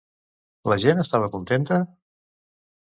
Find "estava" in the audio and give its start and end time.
1.03-1.31